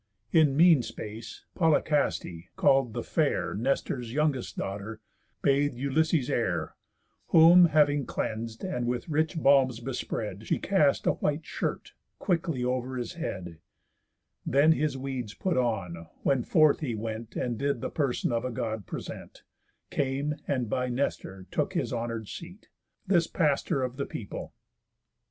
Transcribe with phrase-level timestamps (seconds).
[0.31, 4.99] In mean space, Polycasté (call'd the fair, Nestor's young'st daughter)
[5.43, 6.73] bath'd Ulysses' heir;
[7.27, 12.95] Whom having cleans'd, and with rich balms bespread, She cast a white shirt quickly o'er
[12.97, 13.59] his head,
[14.43, 18.43] And then his weeds put on; when forth he went, And did the person of
[18.43, 19.43] a God present,
[19.91, 22.69] Came, and by Nestor took his honour'd seat,
[23.05, 24.55] This pastor of the people.